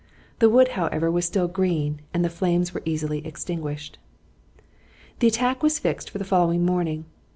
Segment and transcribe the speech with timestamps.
[0.39, 3.99] The wood, however, was still green, and the flames were easily extinguished.
[5.19, 7.05] The attack was fixed for the following morning.